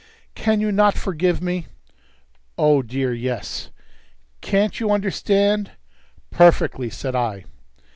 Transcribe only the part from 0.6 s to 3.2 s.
you not forgive me?" "Oh, dear,